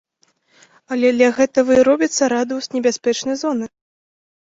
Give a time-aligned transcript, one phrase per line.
[0.95, 3.65] Але для гэтага і робіцца радыус небяспечнай зоны.